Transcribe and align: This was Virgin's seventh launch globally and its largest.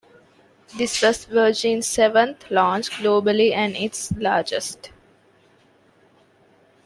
This 0.79 0.99
was 1.03 1.25
Virgin's 1.25 1.85
seventh 1.85 2.49
launch 2.49 2.89
globally 2.89 3.53
and 3.53 3.75
its 3.75 4.11
largest. 4.13 4.89